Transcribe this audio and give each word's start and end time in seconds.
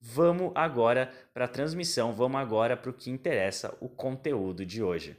Vamos 0.00 0.52
agora 0.54 1.12
para 1.34 1.44
a 1.44 1.48
transmissão, 1.48 2.14
vamos 2.14 2.40
agora 2.40 2.74
para 2.74 2.90
o 2.90 2.94
que 2.94 3.10
interessa, 3.10 3.76
o 3.80 3.88
conteúdo 3.88 4.64
de 4.64 4.82
hoje. 4.82 5.14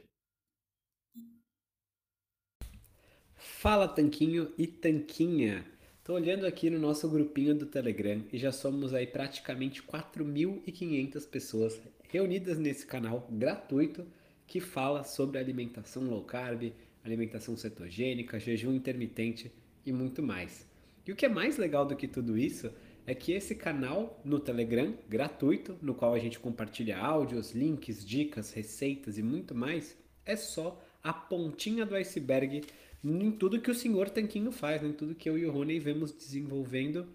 Fala 3.36 3.86
Tanquinho 3.86 4.52
e 4.58 4.66
Tanquinha! 4.66 5.64
Estou 5.98 6.16
olhando 6.16 6.44
aqui 6.46 6.68
no 6.68 6.80
nosso 6.80 7.08
grupinho 7.08 7.54
do 7.54 7.64
Telegram 7.64 8.24
e 8.32 8.36
já 8.36 8.50
somos 8.50 8.92
aí 8.92 9.06
praticamente 9.06 9.80
4.500 9.80 11.28
pessoas 11.28 11.80
reunidas 12.08 12.58
nesse 12.58 12.84
canal 12.84 13.28
gratuito 13.30 14.04
que 14.48 14.58
fala 14.58 15.04
sobre 15.04 15.38
alimentação 15.38 16.02
low 16.02 16.24
carb, 16.24 16.72
alimentação 17.04 17.56
cetogênica, 17.56 18.40
jejum 18.40 18.74
intermitente 18.74 19.52
e 19.86 19.92
muito 19.92 20.20
mais. 20.24 20.66
E 21.06 21.12
o 21.12 21.16
que 21.16 21.24
é 21.24 21.28
mais 21.28 21.56
legal 21.56 21.86
do 21.86 21.94
que 21.94 22.08
tudo 22.08 22.36
isso 22.36 22.72
é 23.06 23.14
que 23.14 23.32
esse 23.32 23.54
canal 23.54 24.20
no 24.24 24.38
Telegram, 24.38 24.94
gratuito, 25.08 25.76
no 25.82 25.94
qual 25.94 26.14
a 26.14 26.18
gente 26.18 26.38
compartilha 26.38 26.98
áudios, 26.98 27.52
links, 27.52 28.04
dicas, 28.04 28.52
receitas 28.52 29.18
e 29.18 29.22
muito 29.22 29.54
mais, 29.54 29.96
é 30.24 30.36
só 30.36 30.80
a 31.02 31.12
pontinha 31.12 31.84
do 31.84 31.96
iceberg 31.96 32.62
em 33.04 33.30
tudo 33.32 33.60
que 33.60 33.70
o 33.70 33.74
senhor 33.74 34.08
Tanquinho 34.08 34.52
faz, 34.52 34.82
em 34.82 34.92
tudo 34.92 35.14
que 35.14 35.28
eu 35.28 35.36
e 35.36 35.44
o 35.44 35.50
Rony 35.50 35.80
vemos 35.80 36.12
desenvolvendo. 36.12 37.08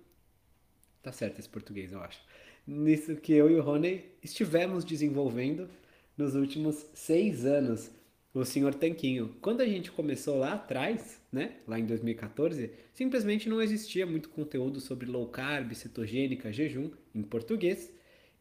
Tá 1.02 1.12
certo 1.12 1.40
esse 1.40 1.48
português, 1.48 1.94
eu 1.94 2.02
acho. 2.02 2.20
Nisso 2.66 3.16
que 3.16 3.32
eu 3.32 3.50
e 3.50 3.56
o 3.56 3.62
Rony 3.62 4.04
estivemos 4.22 4.84
desenvolvendo 4.84 5.70
nos 6.18 6.36
últimos 6.36 6.86
seis 6.94 7.46
anos 7.46 7.90
o 8.34 8.46
Senhor 8.46 8.74
Tanquinho. 8.74 9.36
Quando 9.42 9.62
a 9.62 9.66
gente 9.66 9.92
começou 9.92 10.38
lá 10.38 10.54
atrás, 10.54 11.20
né, 11.32 11.56
lá 11.68 11.80
em 11.80 11.86
2014, 11.86 12.72
simplesmente 12.94 13.50
não 13.50 13.62
existia 13.62 14.06
muito 14.06 14.30
conteúdo 14.30 14.80
sobre 14.80 15.06
low 15.06 15.28
carb, 15.28 15.74
cetogênica, 15.74 16.52
jejum 16.52 16.92
em 17.14 17.24
português, 17.24 17.92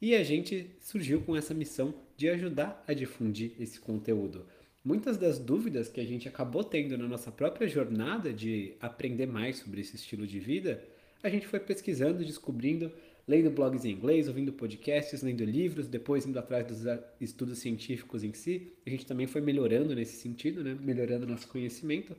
e 0.00 0.14
a 0.14 0.22
gente 0.22 0.70
surgiu 0.80 1.22
com 1.22 1.34
essa 1.34 1.54
missão 1.54 1.94
de 2.16 2.28
ajudar 2.28 2.84
a 2.86 2.92
difundir 2.92 3.52
esse 3.58 3.80
conteúdo. 3.80 4.47
Muitas 4.84 5.16
das 5.16 5.38
dúvidas 5.38 5.88
que 5.88 6.00
a 6.00 6.04
gente 6.04 6.28
acabou 6.28 6.62
tendo 6.62 6.97
na 6.97 7.08
nossa 7.08 7.32
própria 7.32 7.66
jornada 7.66 8.32
de 8.32 8.74
aprender 8.80 9.26
mais 9.26 9.56
sobre 9.58 9.80
esse 9.80 9.97
estilo 9.97 10.26
de 10.26 10.38
vida, 10.38 10.82
a 11.22 11.28
gente 11.28 11.47
foi 11.47 11.58
pesquisando, 11.58 12.24
descobrindo 12.24 12.92
lendo 13.26 13.50
blogs 13.50 13.84
em 13.84 13.91
inglês, 13.91 14.28
ouvindo 14.28 14.53
podcasts, 14.53 15.22
lendo 15.22 15.44
livros, 15.44 15.88
depois 15.88 16.26
indo 16.26 16.38
atrás 16.38 16.66
dos 16.66 16.82
estudos 17.20 17.59
científicos 17.59 18.22
em 18.22 18.32
si. 18.32 18.72
A 18.87 18.91
gente 18.91 19.04
também 19.04 19.26
foi 19.26 19.41
melhorando 19.41 19.94
nesse 19.94 20.20
sentido, 20.20 20.62
né? 20.62 20.76
melhorando 20.81 21.26
nosso 21.26 21.48
conhecimento, 21.48 22.16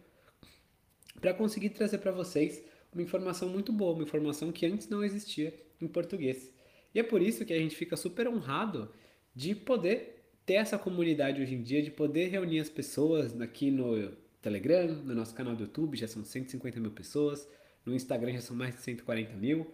para 1.21 1.33
conseguir 1.33 1.69
trazer 1.69 1.99
para 1.99 2.11
vocês 2.11 2.61
uma 2.91 3.01
informação 3.01 3.47
muito 3.49 3.71
boa, 3.71 3.93
uma 3.93 4.03
informação 4.03 4.51
que 4.51 4.65
antes 4.65 4.89
não 4.89 5.03
existia 5.03 5.53
em 5.81 5.87
português. 5.87 6.51
E 6.93 6.99
é 6.99 7.03
por 7.03 7.21
isso 7.21 7.45
que 7.45 7.53
a 7.53 7.59
gente 7.59 7.75
fica 7.75 7.95
super 7.95 8.27
honrado 8.27 8.91
de 9.33 9.55
poder 9.55 10.17
ter 10.45 10.55
essa 10.55 10.77
comunidade 10.77 11.41
hoje 11.41 11.55
em 11.55 11.61
dia, 11.61 11.81
de 11.81 11.91
poder 11.91 12.29
reunir 12.29 12.59
as 12.59 12.69
pessoas 12.69 13.39
aqui 13.39 13.69
no 13.69 14.11
Telegram, 14.41 14.87
no 14.87 15.13
nosso 15.13 15.33
canal 15.35 15.55
do 15.55 15.63
YouTube, 15.63 15.97
já 15.97 16.07
são 16.07 16.23
150 16.23 16.79
mil 16.79 16.91
pessoas, 16.91 17.47
no 17.85 17.93
Instagram 17.93 18.33
já 18.33 18.41
são 18.41 18.55
mais 18.55 18.75
de 18.75 18.81
140 18.81 19.35
mil. 19.35 19.67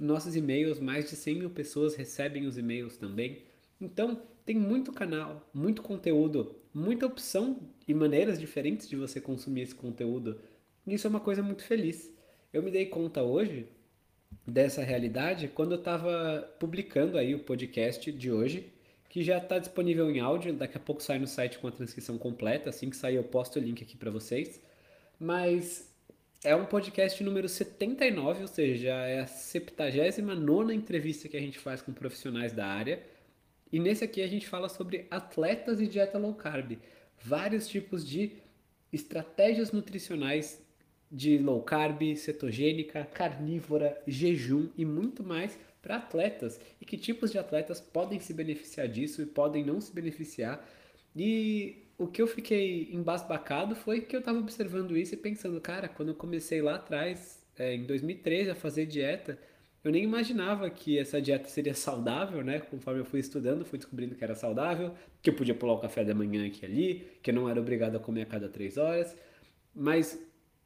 Nossos 0.00 0.34
e-mails, 0.34 0.80
mais 0.80 1.10
de 1.10 1.16
100 1.16 1.34
mil 1.34 1.50
pessoas 1.50 1.94
recebem 1.94 2.46
os 2.46 2.56
e-mails 2.56 2.96
também. 2.96 3.42
Então, 3.78 4.22
tem 4.46 4.56
muito 4.56 4.92
canal, 4.92 5.48
muito 5.52 5.82
conteúdo, 5.82 6.56
muita 6.72 7.06
opção 7.06 7.60
e 7.86 7.92
maneiras 7.92 8.40
diferentes 8.40 8.88
de 8.88 8.96
você 8.96 9.20
consumir 9.20 9.60
esse 9.60 9.74
conteúdo. 9.74 10.40
Isso 10.86 11.06
é 11.06 11.10
uma 11.10 11.20
coisa 11.20 11.42
muito 11.42 11.62
feliz. 11.62 12.10
Eu 12.52 12.62
me 12.62 12.70
dei 12.70 12.86
conta 12.86 13.22
hoje 13.22 13.68
dessa 14.46 14.82
realidade 14.82 15.48
quando 15.48 15.72
eu 15.72 15.78
estava 15.78 16.50
publicando 16.58 17.18
aí 17.18 17.34
o 17.34 17.40
podcast 17.40 18.10
de 18.10 18.32
hoje, 18.32 18.72
que 19.08 19.22
já 19.22 19.38
está 19.38 19.58
disponível 19.58 20.10
em 20.10 20.20
áudio. 20.20 20.54
Daqui 20.54 20.76
a 20.76 20.80
pouco 20.80 21.02
sai 21.02 21.18
no 21.18 21.26
site 21.26 21.58
com 21.58 21.68
a 21.68 21.72
transcrição 21.72 22.16
completa. 22.16 22.70
Assim 22.70 22.88
que 22.88 22.96
sair, 22.96 23.16
eu 23.16 23.24
posto 23.24 23.58
o 23.58 23.62
link 23.62 23.82
aqui 23.82 23.96
para 23.96 24.10
vocês. 24.10 24.60
Mas 25.18 25.89
é 26.42 26.56
um 26.56 26.64
podcast 26.64 27.22
número 27.22 27.48
79, 27.48 28.42
ou 28.42 28.48
seja, 28.48 28.88
é 28.88 29.20
a 29.20 29.26
79 29.26 30.72
entrevista 30.72 31.28
que 31.28 31.36
a 31.36 31.40
gente 31.40 31.58
faz 31.58 31.82
com 31.82 31.92
profissionais 31.92 32.52
da 32.52 32.66
área. 32.66 33.02
E 33.70 33.78
nesse 33.78 34.04
aqui 34.04 34.22
a 34.22 34.26
gente 34.26 34.48
fala 34.48 34.68
sobre 34.68 35.06
atletas 35.10 35.80
e 35.80 35.86
dieta 35.86 36.18
low 36.18 36.34
carb. 36.34 36.78
Vários 37.22 37.68
tipos 37.68 38.08
de 38.08 38.32
estratégias 38.90 39.70
nutricionais 39.70 40.62
de 41.12 41.36
low 41.36 41.62
carb, 41.62 42.16
cetogênica, 42.16 43.04
carnívora, 43.12 44.00
jejum 44.06 44.70
e 44.78 44.84
muito 44.84 45.22
mais 45.22 45.58
para 45.82 45.96
atletas. 45.96 46.58
E 46.80 46.86
que 46.86 46.96
tipos 46.96 47.30
de 47.30 47.38
atletas 47.38 47.80
podem 47.80 48.18
se 48.18 48.32
beneficiar 48.32 48.88
disso 48.88 49.20
e 49.20 49.26
podem 49.26 49.62
não 49.62 49.78
se 49.78 49.92
beneficiar. 49.92 50.66
E 51.14 51.89
o 52.00 52.06
que 52.06 52.22
eu 52.22 52.26
fiquei 52.26 52.88
embasbacado 52.94 53.76
foi 53.76 54.00
que 54.00 54.16
eu 54.16 54.20
estava 54.20 54.38
observando 54.38 54.96
isso 54.96 55.12
e 55.12 55.18
pensando, 55.18 55.60
cara, 55.60 55.86
quando 55.86 56.08
eu 56.08 56.14
comecei 56.14 56.62
lá 56.62 56.76
atrás, 56.76 57.44
é, 57.58 57.74
em 57.74 57.84
2013, 57.84 58.48
a 58.48 58.54
fazer 58.54 58.86
dieta, 58.86 59.38
eu 59.84 59.92
nem 59.92 60.02
imaginava 60.02 60.70
que 60.70 60.98
essa 60.98 61.20
dieta 61.20 61.46
seria 61.50 61.74
saudável, 61.74 62.42
né? 62.42 62.58
Conforme 62.58 63.00
eu 63.00 63.04
fui 63.04 63.20
estudando, 63.20 63.66
fui 63.66 63.78
descobrindo 63.78 64.14
que 64.14 64.24
era 64.24 64.34
saudável, 64.34 64.94
que 65.20 65.28
eu 65.28 65.34
podia 65.34 65.54
pular 65.54 65.74
o 65.74 65.78
café 65.78 66.02
da 66.02 66.14
manhã 66.14 66.46
aqui 66.46 66.64
ali, 66.64 67.06
que 67.22 67.32
eu 67.32 67.34
não 67.34 67.46
era 67.46 67.60
obrigado 67.60 67.96
a 67.96 68.00
comer 68.00 68.22
a 68.22 68.26
cada 68.26 68.48
três 68.48 68.78
horas, 68.78 69.14
mas 69.74 70.18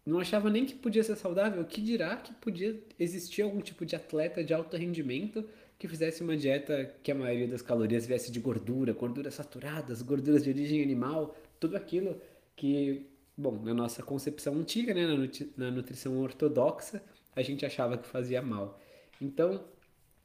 não 0.06 0.20
achava 0.20 0.48
nem 0.48 0.64
que 0.64 0.76
podia 0.76 1.02
ser 1.02 1.16
saudável. 1.16 1.64
Que 1.64 1.80
dirá 1.80 2.14
que 2.16 2.32
podia 2.34 2.80
existir 2.96 3.42
algum 3.42 3.60
tipo 3.60 3.84
de 3.84 3.96
atleta 3.96 4.44
de 4.44 4.54
alto 4.54 4.76
rendimento 4.76 5.44
que 5.78 5.88
fizesse 5.88 6.22
uma 6.22 6.36
dieta 6.36 6.94
que 7.02 7.10
a 7.10 7.14
maioria 7.14 7.48
das 7.48 7.62
calorias 7.62 8.06
viesse 8.06 8.30
de 8.30 8.40
gordura, 8.40 8.92
gorduras 8.92 9.34
saturadas, 9.34 10.02
gorduras 10.02 10.42
de 10.42 10.50
origem 10.50 10.82
animal, 10.82 11.36
tudo 11.58 11.76
aquilo 11.76 12.20
que, 12.56 13.06
bom, 13.36 13.60
na 13.62 13.74
nossa 13.74 14.02
concepção 14.02 14.54
antiga, 14.54 14.94
né, 14.94 15.06
na, 15.56 15.70
nutrição 15.70 16.18
ortodoxa, 16.20 17.02
a 17.34 17.42
gente 17.42 17.66
achava 17.66 17.98
que 17.98 18.06
fazia 18.06 18.40
mal. 18.40 18.80
Então, 19.20 19.64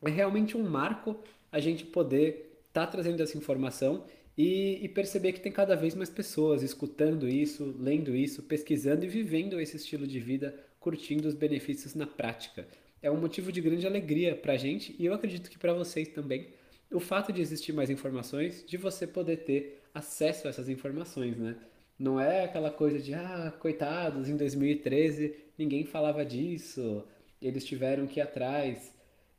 é 0.04 0.10
realmente 0.10 0.56
um 0.56 0.68
marco 0.68 1.20
a 1.52 1.60
gente 1.60 1.84
poder 1.86 2.62
estar 2.68 2.86
tá 2.86 2.92
trazendo 2.92 3.22
essa 3.22 3.38
informação 3.38 4.06
e, 4.38 4.80
e, 4.82 4.88
perceber 4.88 5.34
que 5.34 5.42
tem 5.42 5.52
cada 5.52 5.76
vez 5.76 5.94
mais 5.96 6.10
pessoas 6.10 6.64
escutando 6.64 7.28
isso, 7.28 7.76
lendo 7.78 8.16
isso, 8.16 8.44
pesquisando 8.44 9.04
e 9.04 9.08
vivendo 9.08 9.60
esse 9.60 9.76
estilo 9.76 10.08
de 10.08 10.20
vida, 10.20 10.56
curtindo 10.80 11.28
os 11.28 11.36
benefícios 11.36 11.94
na 11.94 12.08
prática. 12.08 12.66
É 13.02 13.10
um 13.10 13.18
motivo 13.18 13.52
de 13.52 13.62
grande 13.62 13.88
alegria 13.88 14.36
para 14.36 14.54
a 14.54 14.58
gente 14.58 14.96
e 15.00 15.06
eu 15.06 15.14
acredito 15.14 15.50
que 15.50 15.58
para 15.58 15.74
vocês 15.74 16.08
também. 16.10 16.48
O 16.92 17.00
fato 17.00 17.32
de 17.32 17.42
existir 17.42 17.72
mais 17.72 17.90
informações, 17.90 18.64
de 18.66 18.76
você 18.78 19.06
poder 19.06 19.38
ter 19.38 19.82
acesso 19.94 20.48
a 20.48 20.50
essas 20.50 20.70
informações, 20.70 21.38
né? 21.38 21.56
Não 21.98 22.20
é 22.20 22.46
aquela 22.46 22.72
coisa 22.72 23.00
de, 23.00 23.14
ah, 23.14 23.54
coitados, 23.60 24.30
em 24.30 24.36
2013 24.36 25.36
ninguém 25.60 25.86
falava 25.86 26.26
disso, 26.26 27.04
eles 27.42 27.66
tiveram 27.66 28.08
que 28.08 28.20
ir 28.20 28.24
atrás. 28.24 28.94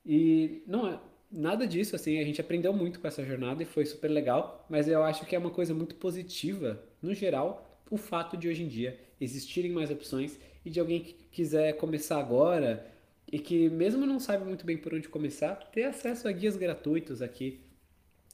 E 0.04 0.62
não 0.66 0.86
é 0.86 1.00
nada 1.30 1.66
disso, 1.66 1.96
assim, 1.96 2.20
a 2.20 2.24
gente 2.24 2.40
aprendeu 2.40 2.72
muito 2.72 3.00
com 3.00 3.08
essa 3.08 3.24
jornada 3.24 3.62
e 3.62 3.66
foi 3.66 3.86
super 3.86 4.08
legal, 4.08 4.66
mas 4.68 4.86
eu 4.86 5.02
acho 5.02 5.24
que 5.24 5.34
é 5.34 5.38
uma 5.38 5.50
coisa 5.50 5.72
muito 5.72 5.94
positiva, 5.94 6.82
no 7.00 7.14
geral, 7.14 7.80
o 7.90 7.96
fato 7.96 8.36
de 8.36 8.48
hoje 8.48 8.62
em 8.62 8.68
dia 8.68 8.98
existirem 9.20 9.70
mais 9.70 9.90
opções 9.90 10.38
e 10.64 10.70
de 10.70 10.78
alguém 10.78 11.00
que 11.00 11.14
quiser 11.30 11.72
começar 11.74 12.18
agora 12.18 12.86
e 13.30 13.38
que 13.38 13.68
mesmo 13.68 14.04
não 14.06 14.18
sabe 14.18 14.44
muito 14.44 14.64
bem 14.66 14.76
por 14.76 14.94
onde 14.94 15.08
começar, 15.08 15.54
ter 15.72 15.84
acesso 15.84 16.26
a 16.28 16.32
guias 16.32 16.56
gratuitos 16.56 17.22
aqui 17.22 17.60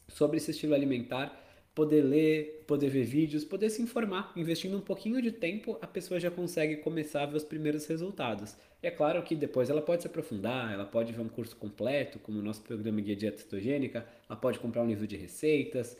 sobre 0.08 0.38
esse 0.38 0.50
estilo 0.50 0.74
alimentar 0.74 1.42
poder 1.76 2.00
ler, 2.00 2.64
poder 2.66 2.88
ver 2.88 3.04
vídeos, 3.04 3.44
poder 3.44 3.68
se 3.68 3.82
informar. 3.82 4.32
Investindo 4.34 4.78
um 4.78 4.80
pouquinho 4.80 5.20
de 5.20 5.30
tempo, 5.30 5.78
a 5.82 5.86
pessoa 5.86 6.18
já 6.18 6.30
consegue 6.30 6.78
começar 6.78 7.24
a 7.24 7.26
ver 7.26 7.36
os 7.36 7.44
primeiros 7.44 7.84
resultados. 7.84 8.56
E 8.82 8.86
é 8.86 8.90
claro 8.90 9.22
que 9.22 9.36
depois 9.36 9.68
ela 9.68 9.82
pode 9.82 10.00
se 10.00 10.08
aprofundar, 10.08 10.72
ela 10.72 10.86
pode 10.86 11.12
ver 11.12 11.20
um 11.20 11.28
curso 11.28 11.54
completo, 11.54 12.18
como 12.18 12.38
o 12.38 12.42
nosso 12.42 12.62
programa 12.62 12.98
Guia 13.02 13.14
Dieta 13.14 13.36
Cetogênica, 13.36 14.06
ela 14.26 14.38
pode 14.38 14.58
comprar 14.58 14.82
um 14.82 14.86
livro 14.86 15.06
de 15.06 15.18
receitas, 15.18 15.98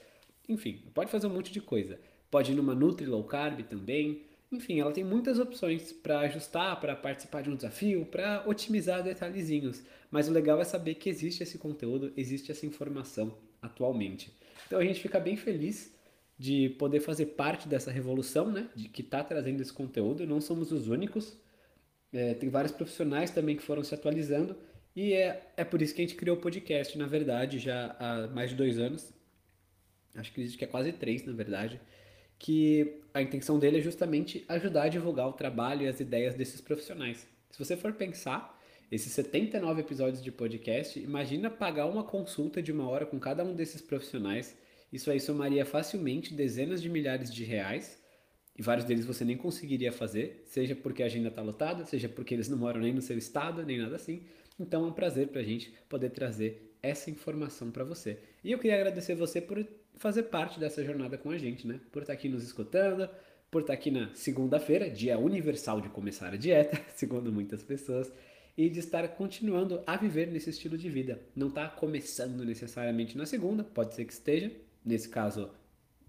enfim, 0.48 0.80
pode 0.94 1.10
fazer 1.10 1.26
um 1.26 1.30
monte 1.30 1.52
de 1.52 1.60
coisa. 1.60 2.00
Pode 2.30 2.52
ir 2.52 2.54
numa 2.54 2.74
Nutri 2.74 3.04
Low 3.04 3.24
Carb 3.24 3.60
também. 3.64 4.22
Enfim, 4.50 4.80
ela 4.80 4.92
tem 4.92 5.02
muitas 5.02 5.38
opções 5.38 5.92
para 5.92 6.20
ajustar, 6.20 6.80
para 6.80 6.94
participar 6.94 7.42
de 7.42 7.50
um 7.50 7.56
desafio, 7.56 8.06
para 8.06 8.44
otimizar 8.46 9.02
detalhezinhos. 9.02 9.82
Mas 10.10 10.28
o 10.28 10.32
legal 10.32 10.60
é 10.60 10.64
saber 10.64 10.94
que 10.94 11.08
existe 11.08 11.42
esse 11.42 11.58
conteúdo, 11.58 12.12
existe 12.16 12.52
essa 12.52 12.64
informação 12.64 13.36
atualmente. 13.60 14.32
Então 14.66 14.78
a 14.78 14.84
gente 14.84 15.00
fica 15.00 15.18
bem 15.18 15.36
feliz 15.36 15.94
de 16.38 16.70
poder 16.78 17.00
fazer 17.00 17.26
parte 17.26 17.66
dessa 17.66 17.90
revolução, 17.90 18.50
né? 18.50 18.68
De 18.74 18.88
que 18.88 19.02
está 19.02 19.24
trazendo 19.24 19.60
esse 19.60 19.72
conteúdo. 19.72 20.26
Não 20.26 20.40
somos 20.40 20.70
os 20.70 20.88
únicos. 20.88 21.36
É, 22.12 22.34
tem 22.34 22.48
vários 22.48 22.72
profissionais 22.72 23.30
também 23.30 23.56
que 23.56 23.62
foram 23.62 23.82
se 23.82 23.94
atualizando. 23.94 24.56
E 24.94 25.12
é, 25.12 25.52
é 25.56 25.64
por 25.64 25.82
isso 25.82 25.94
que 25.94 26.00
a 26.02 26.04
gente 26.06 26.16
criou 26.16 26.36
o 26.36 26.40
podcast, 26.40 26.96
na 26.96 27.06
verdade, 27.06 27.58
já 27.58 27.96
há 27.98 28.28
mais 28.28 28.50
de 28.50 28.56
dois 28.56 28.78
anos. 28.78 29.12
Acho 30.14 30.32
que 30.32 30.64
é 30.64 30.66
quase 30.66 30.92
três, 30.92 31.24
na 31.24 31.32
verdade. 31.32 31.80
Que 32.38 33.00
a 33.14 33.22
intenção 33.22 33.58
dele 33.58 33.78
é 33.78 33.80
justamente 33.80 34.44
ajudar 34.48 34.84
a 34.84 34.88
divulgar 34.88 35.28
o 35.28 35.32
trabalho 35.32 35.82
e 35.82 35.88
as 35.88 36.00
ideias 36.00 36.34
desses 36.34 36.60
profissionais. 36.60 37.26
Se 37.50 37.58
você 37.58 37.76
for 37.76 37.92
pensar, 37.94 38.56
esses 38.90 39.12
79 39.12 39.80
episódios 39.80 40.22
de 40.22 40.30
podcast, 40.30 40.98
imagina 41.00 41.50
pagar 41.50 41.86
uma 41.86 42.04
consulta 42.04 42.62
de 42.62 42.70
uma 42.70 42.88
hora 42.88 43.04
com 43.04 43.18
cada 43.18 43.42
um 43.42 43.54
desses 43.54 43.80
profissionais. 43.80 44.56
Isso 44.92 45.10
aí 45.10 45.18
somaria 45.18 45.64
facilmente 45.64 46.34
dezenas 46.34 46.80
de 46.80 46.88
milhares 46.88 47.32
de 47.32 47.42
reais. 47.42 48.00
E 48.58 48.62
vários 48.62 48.86
deles 48.86 49.04
você 49.04 49.24
nem 49.24 49.36
conseguiria 49.36 49.92
fazer, 49.92 50.42
seja 50.46 50.74
porque 50.74 51.02
a 51.02 51.06
agenda 51.06 51.28
está 51.28 51.42
lotada, 51.42 51.84
seja 51.84 52.08
porque 52.08 52.32
eles 52.32 52.48
não 52.48 52.56
moram 52.56 52.80
nem 52.80 52.92
no 52.92 53.02
seu 53.02 53.18
estado, 53.18 53.64
nem 53.64 53.78
nada 53.78 53.96
assim. 53.96 54.22
Então 54.58 54.84
é 54.84 54.88
um 54.88 54.92
prazer 54.92 55.28
para 55.28 55.40
a 55.40 55.44
gente 55.44 55.72
poder 55.88 56.10
trazer 56.10 56.74
essa 56.82 57.10
informação 57.10 57.70
para 57.70 57.84
você. 57.84 58.18
E 58.42 58.52
eu 58.52 58.58
queria 58.58 58.76
agradecer 58.76 59.14
você 59.14 59.40
por 59.40 59.66
fazer 59.96 60.24
parte 60.24 60.60
dessa 60.60 60.84
jornada 60.84 61.18
com 61.18 61.30
a 61.30 61.38
gente, 61.38 61.66
né? 61.66 61.80
Por 61.90 62.02
estar 62.02 62.12
aqui 62.12 62.28
nos 62.28 62.42
escutando, 62.42 63.08
por 63.50 63.62
estar 63.62 63.72
aqui 63.72 63.90
na 63.90 64.14
segunda-feira, 64.14 64.90
dia 64.90 65.18
universal 65.18 65.80
de 65.80 65.88
começar 65.88 66.32
a 66.32 66.36
dieta, 66.36 66.80
segundo 66.94 67.32
muitas 67.32 67.62
pessoas 67.62 68.12
e 68.56 68.70
de 68.70 68.78
estar 68.78 69.06
continuando 69.08 69.82
a 69.86 69.96
viver 69.96 70.28
nesse 70.28 70.50
estilo 70.50 70.78
de 70.78 70.88
vida. 70.88 71.20
Não 71.34 71.48
está 71.48 71.68
começando 71.68 72.44
necessariamente 72.44 73.16
na 73.16 73.26
segunda, 73.26 73.62
pode 73.62 73.94
ser 73.94 74.04
que 74.06 74.12
esteja. 74.12 74.50
Nesse 74.84 75.08
caso, 75.08 75.50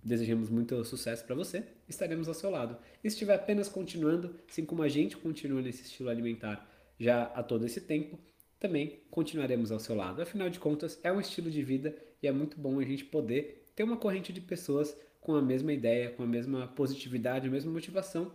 desejamos 0.01 0.49
muito 0.49 0.83
sucesso 0.85 1.25
para 1.25 1.35
você. 1.35 1.63
Estaremos 1.89 2.27
ao 2.27 2.33
seu 2.33 2.49
lado. 2.49 2.77
E 3.03 3.09
se 3.09 3.15
estiver 3.15 3.35
apenas 3.35 3.67
continuando, 3.67 4.35
assim 4.49 4.63
como 4.63 4.81
a 4.81 4.87
gente 4.87 5.17
continua 5.17 5.61
nesse 5.61 5.83
estilo 5.83 6.09
alimentar 6.09 6.69
já 6.97 7.23
há 7.23 7.43
todo 7.43 7.65
esse 7.65 7.81
tempo, 7.81 8.17
também 8.59 9.01
continuaremos 9.11 9.71
ao 9.71 9.79
seu 9.79 9.95
lado. 9.95 10.21
Afinal 10.21 10.49
de 10.49 10.59
contas, 10.59 10.99
é 11.03 11.11
um 11.11 11.19
estilo 11.19 11.51
de 11.51 11.61
vida 11.61 11.95
e 12.23 12.27
é 12.27 12.31
muito 12.31 12.57
bom 12.57 12.79
a 12.79 12.85
gente 12.85 13.03
poder 13.03 13.66
ter 13.77 13.83
uma 13.83 13.95
corrente 13.95 14.33
de 14.33 14.41
pessoas 14.41 14.97
com 15.21 15.35
a 15.35 15.41
mesma 15.41 15.71
ideia, 15.71 16.09
com 16.09 16.23
a 16.23 16.25
mesma 16.25 16.67
positividade, 16.67 17.47
a 17.47 17.51
mesma 17.51 17.71
motivação 17.71 18.31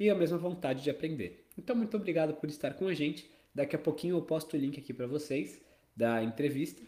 e 0.00 0.08
a 0.08 0.14
mesma 0.14 0.38
vontade 0.38 0.82
de 0.82 0.88
aprender. 0.88 1.44
Então, 1.58 1.76
muito 1.76 1.94
obrigado 1.94 2.32
por 2.32 2.48
estar 2.48 2.72
com 2.72 2.88
a 2.88 2.94
gente. 2.94 3.30
Daqui 3.54 3.76
a 3.76 3.78
pouquinho 3.78 4.16
eu 4.16 4.22
posto 4.22 4.54
o 4.54 4.56
link 4.58 4.80
aqui 4.80 4.94
para 4.94 5.06
vocês 5.06 5.60
da 5.94 6.24
entrevista. 6.24 6.82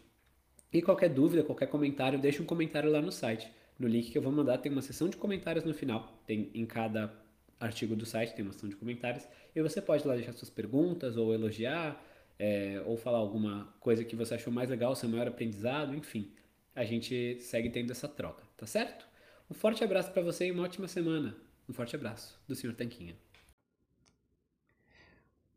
E 0.73 0.81
qualquer 0.81 1.11
dúvida, 1.11 1.43
qualquer 1.43 1.67
comentário, 1.67 2.19
deixe 2.19 2.41
um 2.41 2.47
comentário 2.47 2.91
lá 2.91 3.03
no 3.03 3.13
site. 3.13 3.53
No 3.79 3.87
link 3.87 4.11
que 4.11 4.17
eu 4.17 4.23
vou 4.23 4.33
mandar 4.33 4.57
tem 4.57 4.73
uma 4.73 4.83
seção 4.83 5.11
de 5.11 5.19
comentários 5.19 5.67
no 5.67 5.75
final. 5.75 6.19
Tem 6.27 6.51
em 6.55 6.65
cada 6.65 7.15
artigo 7.61 7.95
do 7.95 8.07
site 8.07 8.35
tem 8.35 8.43
uma 8.43 8.55
seção 8.55 8.71
de 8.71 8.77
comentários. 8.77 9.29
E 9.55 9.61
você 9.61 9.83
pode 9.83 10.09
lá 10.09 10.15
deixar 10.15 10.33
suas 10.33 10.51
perguntas 10.51 11.19
ou 11.19 11.35
elogiar 11.35 12.03
é, 12.39 12.83
ou 12.87 12.97
falar 12.97 13.19
alguma 13.19 13.75
coisa 13.81 14.03
que 14.03 14.17
você 14.17 14.35
achou 14.35 14.51
mais 14.51 14.71
legal, 14.71 14.97
seu 14.97 15.11
maior 15.11 15.29
aprendizado, 15.29 15.95
enfim. 15.95 16.33
A 16.79 16.85
gente 16.85 17.41
segue 17.41 17.69
tendo 17.71 17.91
essa 17.91 18.07
troca, 18.07 18.45
tá 18.57 18.65
certo? 18.65 19.05
Um 19.51 19.55
forte 19.55 19.83
abraço 19.83 20.13
para 20.13 20.23
você 20.23 20.47
e 20.47 20.53
uma 20.53 20.63
ótima 20.63 20.87
semana. 20.87 21.37
Um 21.69 21.73
forte 21.73 21.97
abraço 21.97 22.41
do 22.47 22.55
Sr. 22.55 22.73
Tanquinha. 22.73 23.17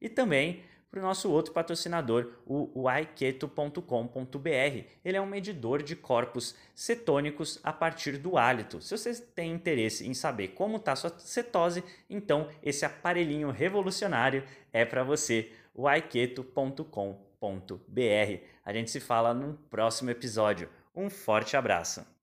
e 0.00 0.08
também 0.08 0.64
para 0.90 0.98
o 0.98 1.02
nosso 1.04 1.30
outro 1.30 1.52
patrocinador, 1.52 2.32
o 2.44 2.88
aiketo.com.br. 2.88 3.78
Ele 5.04 5.16
é 5.16 5.20
um 5.20 5.26
medidor 5.26 5.84
de 5.84 5.94
corpos 5.94 6.56
cetônicos 6.74 7.60
a 7.62 7.72
partir 7.72 8.18
do 8.18 8.36
hálito. 8.36 8.82
Se 8.82 8.98
você 8.98 9.14
tem 9.14 9.52
interesse 9.52 10.08
em 10.08 10.14
saber 10.14 10.48
como 10.48 10.78
está 10.78 10.96
sua 10.96 11.16
cetose, 11.16 11.84
então 12.08 12.48
esse 12.60 12.84
aparelhinho 12.84 13.52
revolucionário 13.52 14.42
é 14.72 14.84
para 14.84 15.04
você, 15.04 15.52
o 15.74 15.88
aiketo.com.br. 15.88 16.84
A 18.64 18.72
gente 18.72 18.90
se 18.90 19.00
fala 19.00 19.32
no 19.32 19.54
próximo 19.70 20.10
episódio. 20.10 20.68
Um 20.94 21.08
forte 21.08 21.56
abraço! 21.56 22.19